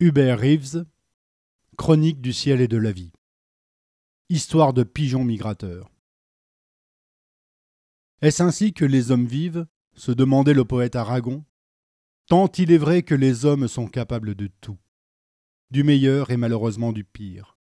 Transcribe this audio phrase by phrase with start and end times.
[0.00, 0.86] Hubert Reeves,
[1.76, 3.10] Chronique du ciel et de la vie.
[4.28, 5.90] Histoire de pigeons migrateurs.
[8.22, 11.44] Est-ce ainsi que les hommes vivent se demandait le poète Aragon.
[12.28, 14.78] Tant il est vrai que les hommes sont capables de tout,
[15.72, 17.58] du meilleur et malheureusement du pire,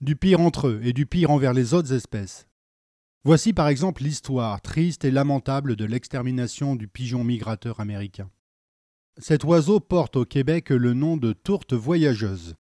[0.00, 2.48] du pire entre eux et du pire envers les autres espèces.
[3.24, 8.30] Voici par exemple l'histoire triste et lamentable de l'extermination du pigeon migrateur américain.
[9.20, 12.54] Cet oiseau porte au Québec le nom de tourte voyageuse.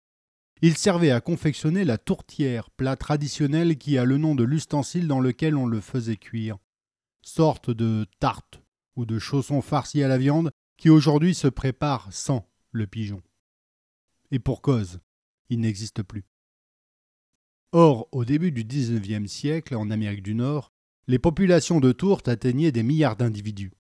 [0.62, 5.20] Il servait à confectionner la tourtière, plat traditionnel qui a le nom de l'ustensile dans
[5.20, 6.56] lequel on le faisait cuire.
[7.20, 8.62] Sorte de tarte
[8.96, 13.22] ou de chaussons farcis à la viande qui aujourd'hui se prépare sans le pigeon.
[14.30, 15.00] Et pour cause,
[15.50, 16.24] il n'existe plus.
[17.72, 20.72] Or, au début du XIXe siècle, en Amérique du Nord,
[21.06, 23.72] les populations de tourtes atteignaient des milliards d'individus.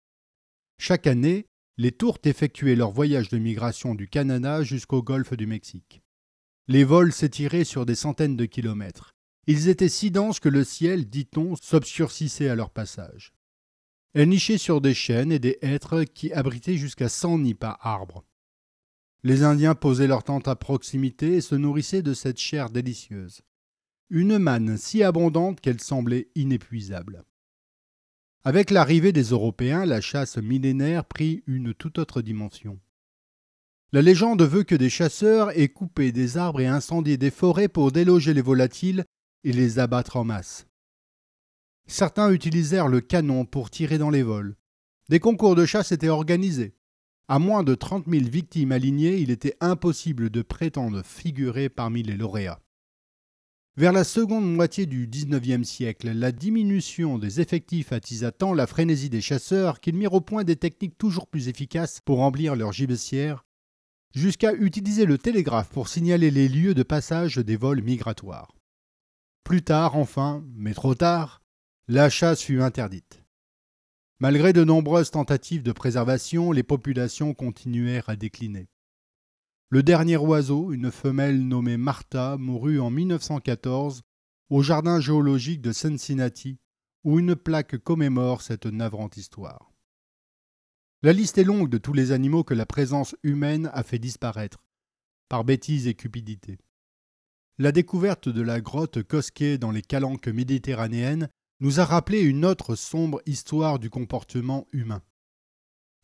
[0.79, 1.47] Chaque année,
[1.77, 6.03] les tourtes effectuaient leur voyage de migration du Canada jusqu'au golfe du Mexique.
[6.69, 9.15] Les vols s'étiraient sur des centaines de kilomètres.
[9.47, 13.35] Ils étaient si denses que le ciel, dit-on, s'obscurcissait à leur passage.
[14.15, 18.25] Elles nichaient sur des chênes et des hêtres qui abritaient jusqu'à cent nids par arbre.
[19.25, 23.43] Les Indiens posaient leurs tentes à proximité et se nourrissaient de cette chair délicieuse.
[24.11, 27.25] Une manne si abondante qu'elle semblait inépuisable.
[28.47, 32.79] Avec l'arrivée des Européens, la chasse millénaire prit une toute autre dimension.
[33.91, 37.91] La légende veut que des chasseurs aient coupé des arbres et incendié des forêts pour
[37.91, 39.07] déloger les volatiles
[39.45, 40.67] et les abattre en masse.
[41.87, 44.57] Certains utilisèrent le canon pour tirer dans les vols.
[45.09, 46.75] Des concours de chasse étaient organisés.
[47.29, 52.17] À moins de trente mille victimes alignées, il était impossible de prétendre figurer parmi les
[52.17, 52.64] lauréats.
[53.77, 59.11] Vers la seconde moitié du XIXe siècle, la diminution des effectifs attisa tant la frénésie
[59.11, 63.45] des chasseurs qu'ils mirent au point des techniques toujours plus efficaces pour remplir leurs gibecières,
[64.15, 68.55] jusqu'à utiliser le télégraphe pour signaler les lieux de passage des vols migratoires.
[69.43, 71.43] Plus tard, enfin, mais trop tard,
[71.89, 73.25] la chasse fut interdite.
[74.21, 78.69] Malgré de nombreuses tentatives de préservation, les populations continuèrent à décliner.
[79.75, 84.03] Le dernier oiseau, une femelle nommée Martha, mourut en 1914
[84.49, 86.61] au jardin géologique de Cincinnati,
[87.03, 89.73] où une plaque commémore cette navrante histoire.
[91.03, 94.65] La liste est longue de tous les animaux que la présence humaine a fait disparaître,
[95.29, 96.61] par bêtise et cupidité.
[97.59, 102.77] La découverte de la grotte Cosquet dans les calanques méditerranéennes nous a rappelé une autre
[102.77, 105.03] sombre histoire du comportement humain.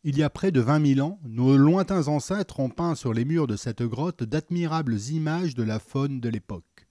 [0.03, 3.27] Il y a près de vingt mille ans, nos lointains ancêtres ont peint sur les
[3.27, 6.88] murs de cette grotte d'admirables images de la faune de l'époque.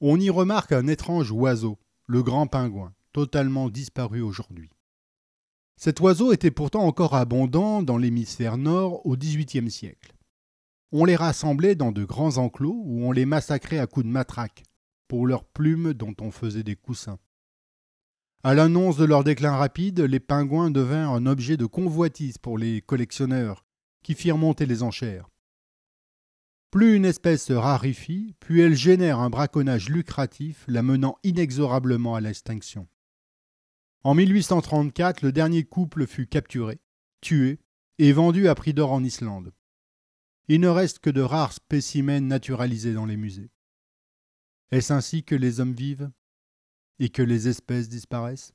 [0.00, 4.70] On y remarque un étrange oiseau, le grand pingouin, totalement disparu aujourd'hui.
[5.76, 10.12] Cet oiseau était pourtant encore abondant dans l'hémisphère nord au XVIIIe siècle.
[10.90, 14.64] On les rassemblait dans de grands enclos où on les massacrait à coups de matraque,
[15.06, 17.18] pour leurs plumes dont on faisait des coussins.
[18.46, 22.82] À l'annonce de leur déclin rapide, les pingouins devinrent un objet de convoitise pour les
[22.82, 23.64] collectionneurs,
[24.02, 25.30] qui firent monter les enchères.
[26.70, 32.20] Plus une espèce se raréfie, plus elle génère un braconnage lucratif, la menant inexorablement à
[32.20, 32.86] l'extinction.
[34.02, 36.82] En 1834, le dernier couple fut capturé,
[37.22, 37.60] tué
[37.98, 39.54] et vendu à prix d'or en Islande.
[40.48, 43.50] Il ne reste que de rares spécimens naturalisés dans les musées.
[44.70, 46.10] Est-ce ainsi que les hommes vivent?
[46.98, 48.52] Et que les espèces disparaissent